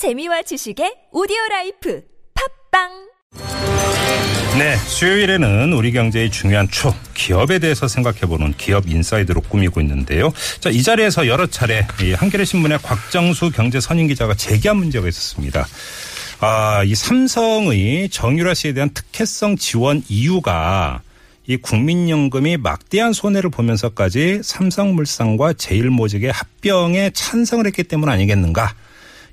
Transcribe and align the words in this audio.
재미와 0.00 0.40
지식의 0.40 1.10
오디오 1.12 1.36
라이프 1.50 2.02
팟빵 2.70 2.88
네, 4.58 4.74
수요일에는 4.74 5.74
우리 5.74 5.92
경제의 5.92 6.30
중요한 6.30 6.70
축, 6.70 6.94
기업에 7.12 7.58
대해서 7.58 7.86
생각해보는 7.86 8.54
기업 8.56 8.88
인사이드로 8.88 9.42
꾸미고 9.42 9.78
있는데요. 9.82 10.32
자, 10.60 10.70
이 10.70 10.82
자리에서 10.82 11.26
여러 11.26 11.46
차례 11.46 11.86
이 12.00 12.14
한겨레 12.14 12.46
신문의 12.46 12.78
곽정수 12.78 13.50
경제 13.50 13.78
선임 13.78 14.06
기자가 14.06 14.34
제기한 14.34 14.78
문제가 14.78 15.06
있었습니다. 15.06 15.66
아, 16.40 16.82
이 16.82 16.94
삼성의 16.94 18.08
정유라 18.08 18.54
씨에 18.54 18.72
대한 18.72 18.88
특혜성 18.94 19.56
지원 19.56 20.02
이유가 20.08 21.02
이 21.46 21.58
국민연금이 21.58 22.56
막대한 22.56 23.12
손해를 23.12 23.50
보면서까지 23.50 24.40
삼성물산과 24.44 25.52
제일모직의 25.52 26.32
합병에 26.32 27.10
찬성을 27.10 27.66
했기 27.66 27.82
때문 27.82 28.08
아니겠는가. 28.08 28.74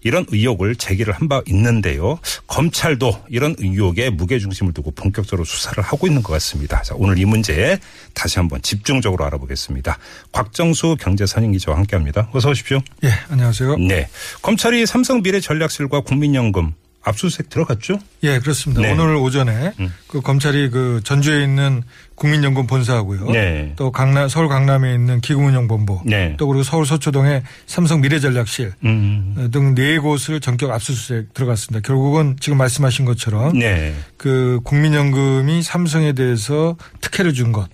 이런 0.03 0.25
의혹을 0.29 0.75
제기를 0.75 1.13
한 1.13 1.27
바 1.27 1.41
있는데요. 1.47 2.19
검찰도 2.47 3.23
이런 3.27 3.53
의혹에 3.59 4.09
무게중심을 4.09 4.71
두고 4.73 4.91
본격적으로 4.91 5.43
수사를 5.43 5.83
하고 5.83 6.07
있는 6.07 6.23
것 6.23 6.31
같습니다. 6.33 6.81
자, 6.83 6.95
오늘 6.97 7.17
이 7.17 7.25
문제 7.25 7.77
다시 8.13 8.39
한번 8.39 8.61
집중적으로 8.61 9.25
알아보겠습니다. 9.25 9.97
곽정수 10.31 10.95
경제선임 11.01 11.51
기자와 11.51 11.77
함께합니다. 11.79 12.29
어서 12.31 12.49
오십시오. 12.49 12.79
예, 13.03 13.09
안녕하세요. 13.29 13.75
네. 13.77 14.07
검찰이 14.41 14.85
삼성 14.85 15.21
미래 15.21 15.41
전략실과 15.41 15.99
국민연금 16.01 16.73
압수수색 17.07 17.49
들어갔죠? 17.49 17.99
예, 18.23 18.39
그렇습니다. 18.39 18.81
네. 18.81 18.91
오늘 18.91 19.15
오전에 19.15 19.73
음. 19.79 19.93
그 20.07 20.21
검찰이 20.21 20.69
그 20.69 21.01
전주에 21.03 21.43
있는 21.43 21.83
국민연금 22.15 22.67
본사하고요. 22.67 23.31
네. 23.31 23.73
또 23.75 23.91
강남 23.91 24.27
서울 24.27 24.47
강남에 24.49 24.93
있는 24.93 25.21
기금운용본부, 25.21 26.01
네. 26.05 26.35
또 26.37 26.47
그리고 26.47 26.63
서울 26.63 26.85
서초동의 26.85 27.43
삼성 27.65 28.01
미래전략실 28.01 28.73
음. 28.83 29.49
등네 29.51 29.99
곳을 29.99 30.39
전격 30.39 30.71
압수수색 30.71 31.33
들어갔습니다. 31.33 31.85
결국은 31.87 32.35
지금 32.39 32.57
말씀하신 32.57 33.05
것처럼 33.05 33.57
네. 33.57 33.93
그 34.17 34.59
국민연금이 34.63 35.61
삼성에 35.61 36.13
대해서 36.13 36.75
특혜를 37.01 37.33
준 37.33 37.51
것, 37.51 37.69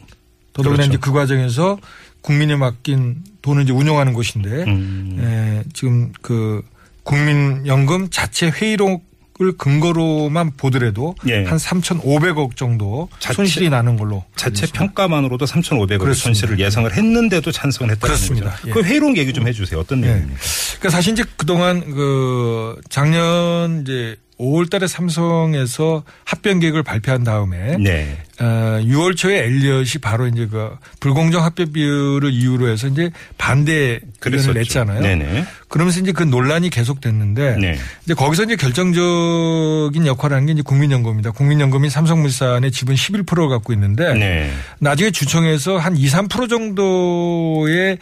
더더구나 0.53 0.75
그렇죠. 0.75 0.89
이제 0.91 0.97
그 1.01 1.11
과정에서 1.11 1.77
국민에 2.21 2.55
맡긴 2.55 3.23
돈을 3.41 3.63
이제 3.63 3.73
운용하는 3.73 4.13
곳인데 4.13 4.63
음. 4.63 5.17
에, 5.21 5.69
지금 5.73 6.11
그 6.21 6.63
국민연금 7.03 8.09
자체 8.09 8.49
회의록 8.49 9.03
을 9.41 9.51
근거로만 9.57 10.51
보더라도 10.57 11.15
예. 11.27 11.43
한 11.45 11.57
3,500억 11.57 12.55
정도 12.55 13.09
자체- 13.19 13.33
손실이 13.33 13.67
나는 13.71 13.97
걸로 13.97 14.23
자체. 14.35 14.67
평가만으로도 14.67 15.45
3,500억 15.45 15.97
그렇습니다. 16.01 16.13
손실을 16.23 16.59
예상을 16.59 16.93
했는데도 16.95 17.51
찬성을 17.51 17.91
했다는 17.93 18.15
그렇습니다. 18.15 18.51
거죠. 18.51 18.67
예. 18.67 18.71
그 18.71 18.83
회의록 18.83 19.17
얘기 19.17 19.33
좀 19.33 19.47
해주세요. 19.47 19.79
어떤 19.79 20.03
예. 20.03 20.07
내용입니까? 20.07 20.39
그러니까 20.77 20.89
사실 20.91 21.13
이제 21.13 21.23
그동안 21.35 21.79
그 21.95 22.79
작년 22.89 23.81
이제 23.81 24.17
5월 24.43 24.69
달에 24.69 24.87
삼성에서 24.87 26.03
합병 26.25 26.59
계획을 26.59 26.83
발표한 26.83 27.23
다음에 27.23 27.77
네. 27.77 28.17
어, 28.39 28.79
6월 28.83 29.15
초에 29.15 29.45
엘리엇이 29.45 29.99
바로 29.99 30.27
이제 30.27 30.47
그 30.47 30.75
불공정 30.99 31.43
합병 31.43 31.71
비율을 31.71 32.31
이유로 32.31 32.67
해서 32.67 32.87
이제 32.87 33.11
반대. 33.37 33.99
의견을 34.25 34.53
냈잖아요. 34.53 35.01
네네. 35.01 35.45
그러면서 35.67 35.99
이제 35.99 36.11
그 36.11 36.23
논란이 36.23 36.69
계속됐는데 36.69 37.57
네. 37.57 37.77
이제 38.05 38.13
거기서 38.13 38.43
이제 38.43 38.55
결정적인 38.55 40.05
역할을 40.05 40.35
하는 40.35 40.47
게 40.47 40.53
이제 40.53 40.61
국민연금입니다. 40.61 41.31
국민연금이 41.31 41.89
삼성물산의 41.89 42.71
지분 42.71 42.95
11%를 42.95 43.49
갖고 43.49 43.73
있는데 43.73 44.13
네. 44.13 44.51
나중에 44.79 45.11
주총에서 45.11 45.77
한 45.77 45.97
2, 45.97 46.05
3% 46.07 46.49
정도의 46.49 47.97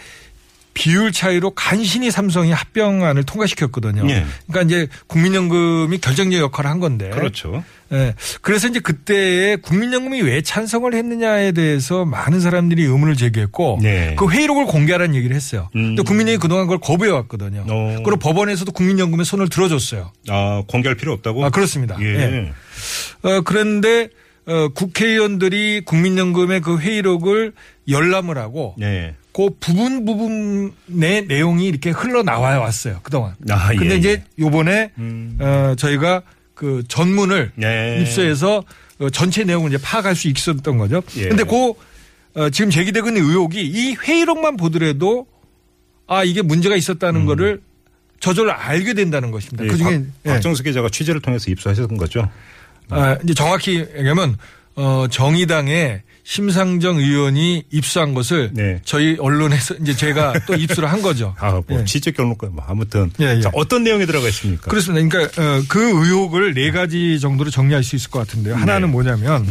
비율 0.74 1.12
차이로 1.12 1.52
간신히 1.52 2.12
삼성이 2.12 2.52
합병안을 2.52 3.24
통과시켰거든요. 3.24 4.06
네. 4.06 4.26
그러니까 4.48 4.62
이제 4.62 4.88
국민연금이 5.08 5.98
결정적 6.00 6.40
역할을 6.40 6.70
한 6.70 6.80
건데. 6.80 7.10
그렇죠. 7.10 7.64
예. 7.92 8.16
그래서 8.42 8.70
이제 8.70 8.80
그때에 8.80 9.58
국민연금이 9.58 10.22
왜 10.22 10.42
찬성을 10.42 10.94
했느냐에 10.94 11.52
대해서 11.52 12.06
많은 12.06 12.40
사람들이 12.40 12.84
의문을 12.84 13.16
제기했고 13.16 13.80
네. 13.82 14.16
그 14.18 14.30
회의록을 14.30 14.66
공개하라는 14.66 15.16
얘기를 15.16 15.36
했어요. 15.36 15.70
음. 15.76 15.96
근데 15.96 16.04
국민연금이 16.04 16.38
그동안 16.38 16.66
그걸 16.66 16.80
거부해 16.80 17.12
왔거든요. 17.12 17.66
어. 17.70 17.96
그리고 18.04 18.18
법원에서도 18.18 18.72
국민연금에 18.72 19.24
손을 19.26 19.50
들어줬어요. 19.50 20.14
아, 20.30 20.64
공개할 20.68 20.96
필요 20.96 21.12
없다고? 21.14 21.44
아, 21.44 21.50
그렇습니다. 21.50 21.98
예. 22.02 22.06
예. 22.06 22.54
어, 23.24 23.42
그런데 23.42 24.10
어, 24.46 24.70
국회의원들이 24.70 25.82
국민연금의 25.86 26.62
그 26.62 26.80
회의록을 26.80 27.54
열람을 27.88 28.38
하고 28.38 28.76
네. 28.78 29.16
그 29.34 29.50
부분 29.60 30.04
부분의 30.06 31.26
내용이 31.28 31.66
이렇게 31.68 31.92
흘러나와 31.92 32.60
왔어요. 32.60 33.00
그동안. 33.04 33.34
아, 33.50 33.70
근데 33.70 33.92
예, 33.94 33.98
이제 33.98 34.24
요번에 34.40 34.92
음. 34.98 35.38
어, 35.40 35.74
저희가 35.78 36.22
그 36.54 36.84
전문을 36.88 37.52
네. 37.56 38.00
입수해서 38.02 38.64
어, 39.00 39.10
전체 39.10 39.44
내용을 39.44 39.74
이제 39.74 39.82
파악할 39.82 40.16
수 40.16 40.28
있었던 40.28 40.78
거죠. 40.78 41.02
예. 41.18 41.30
근데 41.30 41.44
그 41.44 41.74
어, 42.34 42.50
지금 42.50 42.70
제기되고 42.72 43.08
있는 43.08 43.24
의혹이 43.24 43.62
이 43.66 43.94
회의록만 43.96 44.58
보더라도 44.58 45.28
아 46.08 46.24
이게 46.24 46.42
문제가 46.42 46.76
있었다는 46.76 47.26
거를 47.26 47.62
저절로 48.20 48.52
알게 48.52 48.94
된다는 48.94 49.32
것입니다. 49.32 49.64
음. 49.64 49.66
예, 49.66 49.72
그 49.72 49.78
중에 49.78 50.04
곽- 50.26 50.34
곽정수 50.34 50.64
기자가 50.64 50.90
취재를 50.90 51.22
통해서 51.22 51.50
입수하셨던 51.50 51.98
거죠? 51.98 52.30
아, 52.90 53.18
이제 53.24 53.34
정확히 53.34 53.80
얘기하면 53.80 54.38
어, 54.76 55.08
정의당의 55.10 56.02
심상정 56.32 56.98
의원이 56.98 57.66
입수한 57.72 58.14
것을 58.14 58.52
네. 58.54 58.80
저희 58.86 59.18
언론에서 59.20 59.76
이제 59.82 59.94
제가 59.94 60.32
또 60.48 60.54
입수를 60.56 60.90
한 60.90 61.02
거죠. 61.02 61.36
아, 61.40 61.62
뭐 61.68 61.82
예. 61.82 61.84
취재 61.84 62.12
결론까 62.12 62.48
뭐 62.48 62.64
아무튼 62.66 63.12
예, 63.20 63.36
예. 63.36 63.42
자, 63.42 63.52
어떤 63.54 63.84
내용이 63.84 64.06
들어가 64.06 64.30
있습니까? 64.30 64.70
그렇습니다. 64.70 65.06
그러니까 65.10 65.42
어, 65.42 65.62
그 65.68 65.82
의혹을 65.82 66.54
네 66.54 66.72
가지 66.72 67.20
정도로 67.20 67.50
정리할 67.50 67.84
수 67.84 67.98
있을 67.98 68.10
것 68.12 68.20
같은데요. 68.20 68.56
하나는 68.56 68.88
네. 68.88 68.92
뭐냐면 68.94 69.46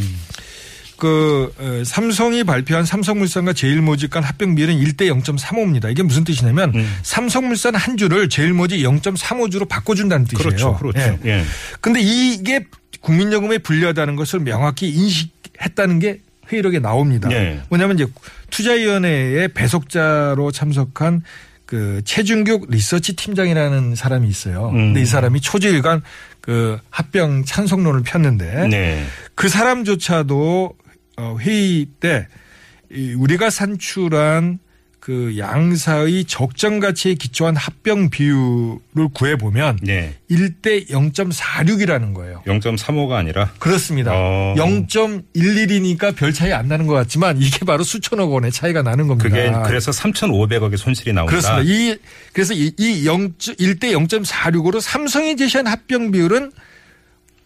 그 0.96 1.52
어, 1.58 1.84
삼성이 1.84 2.44
발표한 2.44 2.86
삼성물산과 2.86 3.52
제일모직 3.52 4.08
간 4.08 4.22
합병 4.22 4.54
비율은 4.54 4.76
1대 4.82 5.02
0.35입니다. 5.22 5.90
이게 5.90 6.02
무슨 6.02 6.24
뜻이냐면 6.24 6.72
음. 6.74 6.96
삼성물산 7.02 7.74
한 7.74 7.98
주를 7.98 8.30
제일모직 8.30 8.80
0.35주로 8.80 9.68
바꿔준다는 9.68 10.24
뜻이에요. 10.24 10.48
그렇죠. 10.48 10.76
그렇죠. 10.78 11.18
예. 11.26 11.40
예. 11.40 11.44
근데 11.82 12.00
이게 12.00 12.64
국민연금에 13.02 13.58
불리하다는 13.58 14.16
것을 14.16 14.40
명확히 14.40 14.88
인식했다는 14.88 15.98
게 15.98 16.20
회의록에 16.50 16.78
나옵니다. 16.78 17.28
네. 17.28 17.60
뭐냐면 17.68 17.96
이제 17.96 18.06
투자위원회에 18.50 19.48
배석자로 19.48 20.50
참석한 20.52 21.22
그 21.66 22.02
최준규 22.04 22.66
리서치 22.68 23.14
팀장이라는 23.14 23.94
사람이 23.94 24.28
있어요. 24.28 24.70
음. 24.70 24.74
근데 24.76 25.02
이 25.02 25.06
사람이 25.06 25.40
초지일간 25.40 26.02
그 26.40 26.78
합병 26.90 27.44
찬성론을 27.44 28.02
폈는데 28.02 28.68
네. 28.68 29.04
그 29.34 29.48
사람조차도 29.48 30.74
어, 31.18 31.36
회의 31.40 31.86
때이 32.00 33.14
우리가 33.16 33.50
산출한 33.50 34.58
그 35.00 35.38
양사의 35.38 36.26
적정 36.26 36.78
가치에 36.78 37.14
기초한 37.14 37.56
합병 37.56 38.10
비율을 38.10 39.08
구해 39.14 39.36
보면 39.36 39.78
네. 39.82 40.14
1대 40.30 40.88
0.46이라는 40.90 42.12
거예요. 42.12 42.42
0.35가 42.46 43.12
아니라 43.12 43.50
그렇습니다. 43.58 44.12
어. 44.14 44.54
0.11이니까 44.58 46.14
별 46.14 46.34
차이 46.34 46.52
안 46.52 46.68
나는 46.68 46.86
것 46.86 46.92
같지만 46.92 47.40
이게 47.40 47.64
바로 47.64 47.82
수천억 47.82 48.30
원의 48.30 48.52
차이가 48.52 48.82
나는 48.82 49.08
겁니다. 49.08 49.30
그게 49.30 49.50
그래서 49.66 49.90
3,500억의 49.90 50.76
손실이 50.76 51.14
나온다. 51.14 51.30
그렇습니다. 51.30 51.62
이 51.64 51.96
그래서 52.34 52.52
이, 52.52 52.70
이 52.76 53.06
0, 53.06 53.32
1대 53.32 53.84
0.46으로 53.84 54.82
삼성이 54.82 55.34
제시한 55.34 55.66
합병 55.66 56.10
비율은 56.10 56.52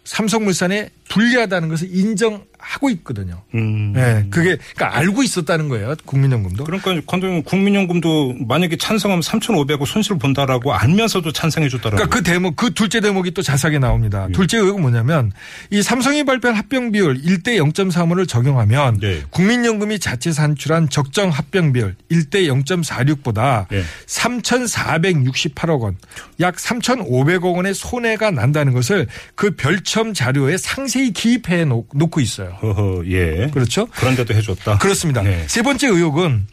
삼성물산에 0.03 0.91
불리하다는 1.09 1.69
것을 1.69 1.89
인정하고 1.95 2.91
있거든요. 2.91 3.43
음. 3.55 3.93
네, 3.93 4.27
그게 4.31 4.57
그러니까 4.75 4.99
알고 4.99 5.23
있었다는 5.23 5.69
거예요. 5.69 5.95
국민연금도. 6.05 6.65
그러니까 6.65 7.01
관장님 7.07 7.43
국민연금도 7.45 8.35
만약에 8.47 8.77
찬성하면 8.77 9.23
3,500억 9.23 9.87
손실 9.87 10.19
본다라고 10.19 10.73
알면서도 10.73 11.33
찬성해 11.33 11.69
줬다라고. 11.69 11.97
그러니까 11.97 12.17
그 12.17 12.23
대목, 12.23 12.57
그 12.57 12.73
둘째 12.73 13.01
대목이 13.01 13.33
또 13.33 13.43
자세하게 13.43 13.79
나옵니다. 13.79 14.27
예. 14.29 14.33
둘째 14.33 14.59
의혹은 14.59 14.81
뭐냐면 14.81 15.33
이 15.71 15.83
삼성이 15.83 16.25
발표한 16.25 16.57
합병 16.57 16.91
비율 16.91 17.21
1대 17.21 17.59
0.35를 17.73 18.27
적용하면 18.27 18.99
네. 19.01 19.23
국민연금이 19.31 19.99
자체 19.99 20.33
산출한 20.33 20.89
적정 20.89 21.29
합병 21.29 21.73
비율 21.73 21.97
1대 22.11 22.47
0.46보다 22.65 23.69
네. 23.69 23.83
3,468억 24.07 25.81
원, 25.81 25.97
약 26.41 26.57
3,500억 26.57 27.57
원의 27.57 27.75
손해가 27.75 28.31
난다는 28.31 28.73
것을 28.73 29.07
그 29.35 29.55
별첨 29.55 30.15
자료에 30.15 30.57
상 30.57 30.87
세히 30.95 31.11
기입해 31.13 31.65
놓- 31.65 31.89
놓고 31.93 32.21
있어요. 32.21 32.51
허허, 32.63 33.03
예. 33.09 33.51
그렇죠? 33.53 33.87
그런데도 33.87 34.33
해줬다. 34.33 34.79
그렇습니다. 34.79 35.23
네. 35.23 35.45
세 35.49 35.63
번째 35.63 35.89
의혹은 35.89 36.47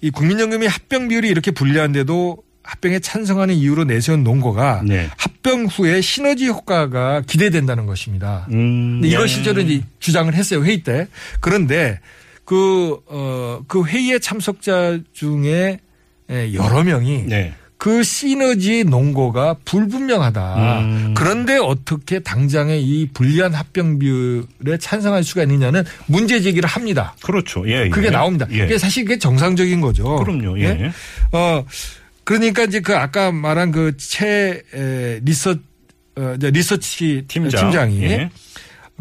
이 0.00 0.10
국민연금이 0.10 0.66
합병 0.66 1.08
비율이 1.08 1.28
이렇게 1.28 1.50
불리한데도 1.50 2.38
합병에 2.62 2.98
찬성하는 3.00 3.54
이유로 3.54 3.84
내세운 3.84 4.24
논거가 4.24 4.80
네. 4.86 5.10
합병 5.18 5.66
후에 5.66 6.00
시너지 6.00 6.46
효과가 6.46 7.24
기대된다는 7.26 7.84
것입니다. 7.84 8.46
음, 8.52 9.00
근데 9.02 9.08
이걸 9.08 9.24
예. 9.24 9.26
실제로 9.26 9.62
주장을 9.98 10.32
했어요 10.32 10.64
회의 10.64 10.82
때. 10.82 11.06
그런데 11.40 12.00
그, 12.46 12.96
어, 13.06 13.60
그 13.68 13.84
회의에 13.84 14.18
참석자 14.18 14.98
중에 15.12 15.78
예, 16.30 16.54
여러 16.54 16.82
명이 16.82 17.24
네. 17.26 17.52
그그 17.84 18.02
시너지 18.02 18.82
논거가 18.84 19.56
불분명하다. 19.66 20.80
음. 20.80 21.14
그런데 21.14 21.58
어떻게 21.58 22.18
당장의 22.18 22.82
이 22.82 23.10
불리한 23.12 23.52
합병 23.52 23.98
비율에 23.98 24.78
찬성할 24.80 25.22
수가 25.22 25.42
있느냐는 25.42 25.84
문제 26.06 26.40
제기를 26.40 26.66
합니다. 26.66 27.14
그렇죠. 27.22 27.68
예, 27.68 27.84
예. 27.84 27.88
그게 27.90 28.08
나옵니다. 28.08 28.46
예. 28.52 28.60
그게 28.60 28.78
사실 28.78 29.04
그게 29.04 29.18
정상적인 29.18 29.82
거죠. 29.82 30.16
그럼요. 30.16 30.58
예. 30.60 30.90
어 31.32 31.62
그러니까 32.24 32.64
이제 32.64 32.80
그 32.80 32.96
아까 32.96 33.30
말한 33.30 33.70
그 33.70 33.92
최 33.98 34.62
리서 35.22 35.54
어, 36.16 36.36
리서치 36.40 37.24
팀장. 37.28 37.64
팀장이 37.64 38.02
예. 38.04 38.30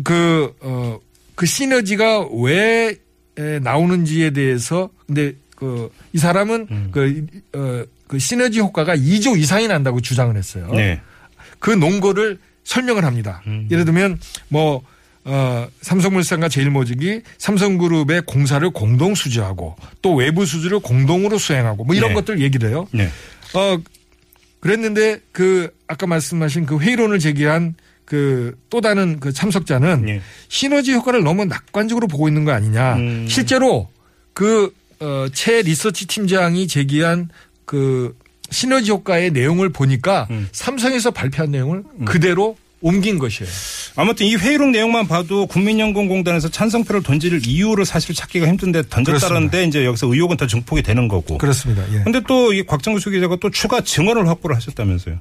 그, 0.04 0.54
어, 0.60 1.00
그 1.36 1.46
시너지가 1.46 2.28
왜 2.42 2.98
에, 3.38 3.60
나오는지에 3.60 4.32
대해서 4.32 4.90
근데 5.08 5.36
그 5.56 5.90
이 6.14 6.20
사람은 6.20 6.68
음. 6.70 6.90
그, 6.92 7.26
어, 7.54 7.84
그 8.14 8.20
시너지 8.20 8.60
효과가 8.60 8.96
2조 8.96 9.40
이상이 9.40 9.68
난다고 9.68 10.00
주장을 10.00 10.36
했어요. 10.38 10.70
네. 10.72 11.02
그 11.58 11.72
논거를 11.72 12.38
설명을 12.64 13.06
합니다. 13.06 13.42
음. 13.48 13.68
예를 13.72 13.86
들면 13.86 14.20
뭐 14.50 14.84
어, 15.26 15.68
삼성물산과 15.82 16.48
제일모직이 16.48 17.24
삼성그룹의 17.40 18.24
공사를 18.28 18.70
공동 18.70 19.16
수주하고 19.16 19.76
또 20.04 20.14
외부 20.14 20.46
수주를 20.46 20.80
공동으로 20.80 21.40
수행하고 21.40 21.86
뭐 21.86 21.96
이런 21.96 22.10
네. 22.10 22.14
것들 22.14 22.40
얘기를 22.40 22.70
해요. 22.70 22.88
네. 22.92 23.10
어 23.56 23.78
그랬는데 24.60 25.20
그 25.32 25.72
아까 25.88 26.06
말씀하신 26.06 26.68
그 26.68 26.80
회의론을 26.80 27.18
제기한 27.18 27.74
그 28.06 28.56
또 28.70 28.82
다른 28.82 29.20
그 29.20 29.32
참석자는 29.32 30.10
예. 30.10 30.22
시너지 30.50 30.94
효과를 30.94 31.24
너무 31.24 31.46
낙관적으로 31.46 32.08
보고 32.08 32.28
있는 32.28 32.44
거 32.44 32.52
아니냐. 32.52 32.96
음. 32.96 33.28
실제로 33.28 33.88
그, 34.34 34.74
어, 35.00 35.28
최 35.32 35.62
리서치 35.62 36.08
팀장이 36.08 36.68
제기한 36.68 37.30
그 37.66 38.16
시너지 38.50 38.92
효과의 38.92 39.32
내용을 39.32 39.70
보니까 39.70 40.28
음. 40.30 40.48
삼성에서 40.52 41.12
발표한 41.12 41.52
내용을 41.52 41.84
그대로 42.06 42.56
옮긴 42.84 43.18
것이에요. 43.18 43.50
아무튼 43.96 44.26
이 44.26 44.36
회의록 44.36 44.70
내용만 44.70 45.08
봐도 45.08 45.48
국민연금공단에서 45.48 46.50
찬성표를 46.50 47.02
던질 47.02 47.48
이유를 47.48 47.86
사실 47.86 48.14
찾기가 48.14 48.46
힘든데 48.46 48.84
던졌다는데 48.90 49.64
이제 49.64 49.86
여기서 49.86 50.08
의혹은 50.08 50.36
더 50.36 50.48
증폭이 50.48 50.84
되는 50.84 51.08
거고. 51.08 51.38
그렇습니다. 51.38 51.82
예. 51.94 52.04
근데 52.04 52.20
또이 52.20 52.64
곽정수 52.64 53.10
기자가 53.10 53.38
또 53.38 53.50
추가 53.50 53.80
증언을 53.80 54.28
확보를 54.28 54.58
하셨다면서요. 54.58 55.18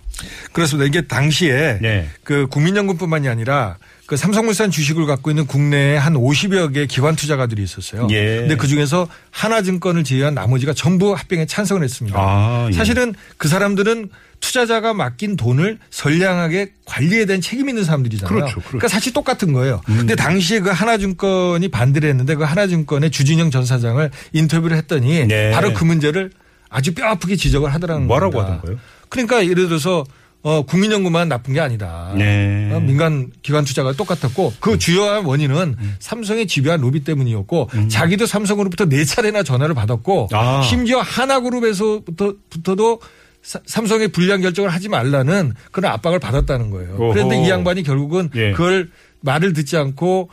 그렇습니다. 0.51 0.87
이게 0.87 1.07
당시에 1.07 1.79
네. 1.81 2.09
그 2.25 2.49
국민연금뿐만이 2.49 3.29
아니라 3.29 3.77
그 4.13 4.19
삼성물산 4.19 4.71
주식을 4.71 5.07
갖고 5.07 5.31
있는 5.31 5.47
국내에 5.47 5.97
한 5.97 6.13
50여 6.13 6.75
개 6.75 6.85
기관 6.85 7.17
투자가들이 7.17 7.63
있었어요. 7.63 8.09
예. 8.11 8.41
근데 8.41 8.57
그 8.57 8.67
중에서 8.67 9.09
하나증권을 9.31 10.05
제외한 10.05 10.35
나머지가 10.35 10.75
전부 10.75 11.15
합병에 11.15 11.47
찬성을 11.47 11.83
했습니다. 11.83 12.19
아, 12.21 12.67
예. 12.69 12.73
사실은 12.75 13.15
그 13.39 13.49
사람들은 13.49 14.11
투자자가 14.41 14.93
맡긴 14.93 15.37
돈을 15.37 15.79
선량하게 15.89 16.73
관리에 16.85 17.25
대한 17.25 17.41
책임 17.41 17.71
있는 17.71 17.85
사람들이잖아요. 17.85 18.29
그렇죠, 18.29 18.57
그렇죠. 18.57 18.69
음. 18.69 18.73
러니까 18.73 18.89
사실 18.89 19.15
똑같은 19.15 19.55
거예요. 19.55 19.81
근데 19.87 20.15
당시에 20.15 20.61
그 20.61 20.69
하나증권이 20.69 21.69
반대를 21.69 22.11
했는데 22.11 22.35
그 22.35 22.45
하나증권의 22.45 23.11
주진영 23.13 23.51
전 23.51 23.65
사장을 23.65 24.11
인터뷰를 24.35 24.77
했더니 24.77 25.27
네. 25.27 25.53
바로 25.53 25.73
그 25.73 25.85
문제를 25.85 26.33
아주 26.69 26.93
뼈 26.93 27.07
아프게 27.07 27.37
지적을 27.37 27.73
하더라는 27.73 28.07
뭐라고 28.09 28.33
겁니다. 28.33 28.57
하던가요? 28.59 28.79
그러니까 29.09 29.47
예를 29.47 29.69
들어서 29.69 30.05
어, 30.45 30.63
국민연금만 30.63 31.29
나쁜 31.29 31.55
게 31.55 31.61
아니다. 31.61 32.13
네. 32.17 32.69
어, 32.73 32.81
민간 32.81 33.31
기관 33.43 33.65
투자가 33.65 33.93
똑같았고 33.93 34.55
그 34.59 34.77
주요한 34.77 35.25
원인은 35.25 35.77
음. 35.79 35.97
삼성의 36.01 36.49
집요한 36.49 36.81
로비 36.81 37.05
때문이었고 37.05 37.71
자기도 37.89 38.27
삼성으로부터 38.27 38.87
네 38.87 39.05
차례나 39.05 39.45
전화를 39.45 39.75
받았고 39.75 40.29
아. 40.33 40.63
심지어 40.63 41.01
하나그룹에서부터도 41.01 43.01
사- 43.43 43.61
삼성의 43.67 44.09
불리한 44.09 44.41
결정을 44.41 44.71
하지 44.71 44.89
말라는 44.89 45.53
그런 45.71 45.93
압박을 45.93 46.19
받았다는 46.19 46.71
거예요. 46.71 46.97
오호. 46.99 47.13
그런데 47.13 47.43
이 47.45 47.49
양반이 47.49 47.83
결국은 47.83 48.31
예. 48.35 48.53
그걸 48.53 48.91
말을 49.21 49.53
듣지 49.53 49.77
않고 49.77 50.29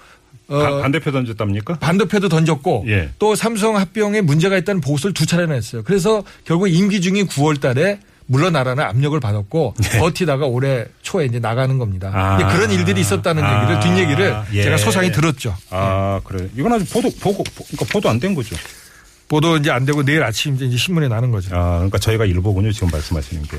어, 0.48 0.58
반- 0.60 0.82
반대표 0.82 1.12
던졌답니까? 1.12 1.78
반대표도 1.80 2.30
던졌고 2.30 2.86
예. 2.88 3.10
또 3.20 3.36
삼성 3.36 3.78
합병에 3.78 4.22
문제가 4.22 4.58
있다는 4.58 4.82
보고서를 4.82 5.14
두 5.14 5.26
차례나 5.26 5.54
했어요. 5.54 5.84
그래서 5.86 6.24
결국 6.46 6.68
임기 6.68 7.02
중인 7.02 7.28
9월 7.28 7.60
달에 7.62 8.00
물러나라는 8.32 8.84
압력을 8.84 9.20
받았고 9.20 9.74
버티다가 9.98 10.46
올해 10.46 10.86
초에 11.02 11.26
이제 11.26 11.40
나가는 11.40 11.78
겁니다. 11.80 12.10
네. 12.38 12.44
아. 12.44 12.54
그런 12.54 12.70
일들이 12.72 13.02
있었다는 13.02 13.44
아. 13.44 13.64
얘기를 13.64 13.80
뒷얘기를 13.82 14.42
예. 14.54 14.64
제가 14.64 14.78
소상히 14.78 15.12
들었죠. 15.12 15.56
아, 15.72 16.22
그래. 16.24 16.48
이건 16.56 16.74
아직 16.74 16.92
보도, 16.94 17.10
보고, 17.20 17.44
그러니까 17.44 17.86
보도 17.92 18.08
안 18.10 18.20
된 18.20 18.36
거죠. 18.36 18.56
보도 19.28 19.58
이제 19.58 19.72
안 19.72 19.86
되고 19.86 20.04
내일 20.04 20.22
아침 20.24 20.56
이제 20.56 20.76
신문에 20.78 21.08
나는 21.08 21.32
거죠. 21.32 21.56
아, 21.56 21.76
그러니까 21.78 21.98
저희가 21.98 22.26
일보군요. 22.26 22.72
지금 22.72 22.90
말씀하시는 22.92 23.42
게. 23.44 23.58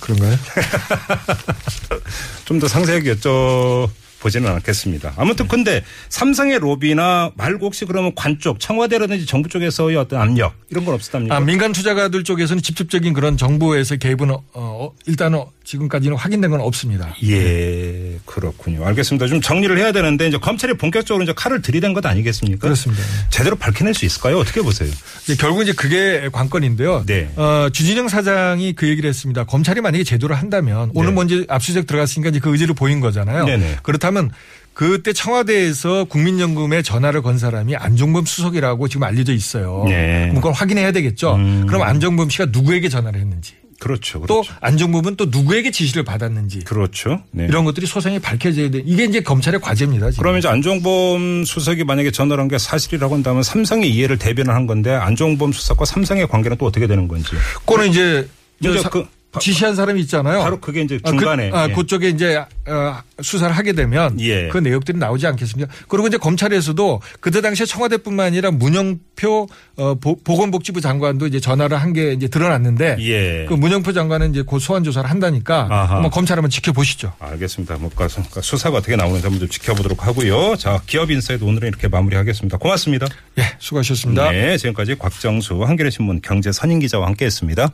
그런가요? 0.00 0.36
좀 2.44 2.60
더 2.60 2.68
상세하게 2.68 3.14
여쭤 3.16 3.88
보지는 4.24 4.50
않겠습니다. 4.52 5.12
아무튼 5.18 5.46
근데 5.46 5.84
삼성의 6.08 6.58
로비나 6.58 7.32
말고 7.36 7.66
혹시 7.66 7.84
그러면 7.84 8.14
관 8.14 8.38
쪽, 8.38 8.58
청와대라든지 8.58 9.26
정부 9.26 9.50
쪽에서의 9.50 9.96
어떤 9.96 10.20
압력 10.20 10.54
이런 10.70 10.86
건 10.86 10.94
없었답니까? 10.94 11.36
아, 11.36 11.40
민간 11.40 11.72
투자가들 11.72 12.24
쪽에서는 12.24 12.62
직접적인 12.62 13.12
그런 13.12 13.36
정부에서 13.36 13.96
개입은 13.96 14.30
어, 14.30 14.42
어, 14.54 14.92
일단은 15.04 15.44
지금까지는 15.64 16.16
확인된 16.16 16.50
건 16.50 16.60
없습니다. 16.60 17.14
예, 17.24 18.18
그렇군요. 18.24 18.84
알겠습니다. 18.86 19.26
좀 19.26 19.40
정리를 19.40 19.76
해야 19.78 19.92
되는데 19.92 20.28
이제 20.28 20.38
검찰이 20.38 20.74
본격적으로 20.74 21.24
이제 21.24 21.32
칼을 21.34 21.62
들이댄 21.62 21.94
것 21.94 22.04
아니겠습니까? 22.04 22.60
그렇습니다. 22.60 23.02
제대로 23.30 23.56
밝혀낼 23.56 23.94
수 23.94 24.04
있을까요? 24.04 24.38
어떻게 24.38 24.60
보세요? 24.60 24.90
이제 25.24 25.34
결국 25.36 25.62
이제 25.62 25.72
그게 25.72 26.28
관건인데요. 26.30 27.04
네. 27.06 27.30
어, 27.36 27.68
주진영 27.72 28.08
사장이 28.08 28.74
그 28.74 28.88
얘기를 28.88 29.08
했습니다. 29.08 29.44
검찰이 29.44 29.80
만약에 29.80 30.04
제도를 30.04 30.36
한다면 30.36 30.90
오늘 30.94 31.10
네. 31.10 31.14
먼저 31.14 31.44
압수수색 31.48 31.86
들어갔으니까 31.86 32.30
이제 32.30 32.38
그 32.38 32.50
의지를 32.50 32.74
보인 32.74 33.00
거잖아요. 33.00 33.46
네네. 33.46 33.78
그렇다면 33.82 34.30
그때 34.74 35.12
청와대에서 35.12 36.04
국민연금에 36.04 36.82
전화를 36.82 37.22
건 37.22 37.38
사람이 37.38 37.76
안종범 37.76 38.26
수석이라고 38.26 38.88
지금 38.88 39.04
알려져 39.04 39.32
있어요. 39.32 39.84
네. 39.88 40.26
그럼 40.28 40.36
그걸 40.36 40.52
확인해야 40.52 40.92
되겠죠. 40.92 41.36
음. 41.36 41.64
그럼 41.66 41.82
안종범 41.82 42.28
씨가 42.28 42.46
누구에게 42.50 42.88
전화를 42.88 43.20
했는지 43.20 43.54
그렇죠. 43.80 44.20
또 44.26 44.42
그렇죠. 44.42 44.54
안종범은 44.60 45.16
또 45.16 45.26
누구에게 45.26 45.70
지시를 45.70 46.04
받았는지 46.04 46.60
그렇죠. 46.60 47.22
네. 47.32 47.44
이런 47.46 47.64
것들이 47.64 47.86
소상히 47.86 48.18
밝혀져야 48.18 48.70
돼. 48.70 48.82
이게 48.84 49.04
이제 49.04 49.20
검찰의 49.20 49.60
과제입니다. 49.60 50.10
지금. 50.10 50.22
그러면 50.22 50.38
이제 50.38 50.48
안종범 50.48 51.44
수석이 51.44 51.84
만약에 51.84 52.10
전화를 52.10 52.40
한 52.42 52.48
게 52.48 52.58
사실이라고 52.58 53.14
한다면 53.14 53.42
삼성의 53.42 53.90
이해를 53.90 54.18
대변을 54.18 54.54
한 54.54 54.66
건데 54.66 54.92
안종범 54.94 55.52
수석과 55.52 55.84
삼성의 55.86 56.28
관계는 56.28 56.56
또 56.58 56.66
어떻게 56.66 56.86
되는 56.86 57.08
건지. 57.08 57.30
그거는 57.60 57.88
이제 57.90 58.28
이제 58.60 58.78
사- 58.80 58.88
그 58.90 59.02
바- 59.02 59.08
지시한 59.40 59.74
사람이 59.74 60.00
있잖아요. 60.02 60.40
바로 60.40 60.60
그게 60.60 60.82
이제 60.82 60.98
아, 61.02 61.10
그- 61.10 61.16
중간에. 61.18 61.50
아, 61.52 61.68
예. 61.68 61.72
그쪽에 61.72 62.08
이제 62.10 62.36
어, 62.66 62.96
수사를 63.22 63.54
하게 63.56 63.72
되면 63.72 64.18
예. 64.20 64.48
그 64.48 64.58
내역들이 64.58 64.98
나오지 64.98 65.26
않겠습니까? 65.26 65.72
그리고 65.88 66.06
이제 66.08 66.16
검찰에서도 66.16 67.00
그때 67.20 67.40
당시에 67.40 67.66
청와대뿐만 67.66 68.26
아니라 68.26 68.50
문영표 68.50 69.46
어, 69.76 69.94
보- 69.96 70.16
보건복지부 70.22 70.80
장관도 70.80 71.26
이제 71.26 71.40
전화를 71.40 71.76
한 71.78 71.94
게 71.94 72.12
이제 72.12 72.26
드러났는데 72.26 72.96
예. 73.00 73.46
그 73.48 73.54
문형표 73.54 73.92
장관은 73.92 74.30
이제 74.30 74.42
곧 74.42 74.58
소환 74.58 74.82
조사를 74.82 75.08
한다니까 75.08 75.68
아하. 75.70 75.94
한번 75.96 76.10
검찰 76.10 76.36
한번 76.36 76.50
지켜보시죠. 76.50 77.12
알겠습니다. 77.20 77.76
뭐 77.76 77.88
가서 77.90 78.16
그러니까 78.16 78.40
수사가 78.40 78.78
어떻게 78.78 78.96
나오는지 78.96 79.22
한번 79.22 79.38
좀 79.38 79.48
지켜보도록 79.48 80.04
하고요. 80.06 80.56
자, 80.56 80.80
기업 80.86 81.10
인사이드 81.12 81.44
오늘은 81.44 81.68
이렇게 81.68 81.86
마무리하겠습니다. 81.86 82.58
고맙습니다. 82.58 83.06
예, 83.38 83.42
수고하셨습니다. 83.60 84.30
네, 84.32 84.56
지금까지 84.56 84.96
곽정수 84.96 85.62
한겨레 85.62 85.90
신문 85.90 86.20
경제 86.20 86.50
선임 86.50 86.80
기자와 86.80 87.06
함께했습니다. 87.06 87.70